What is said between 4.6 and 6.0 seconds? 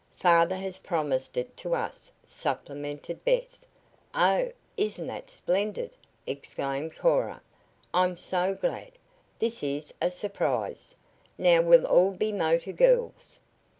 isn't that splendid!"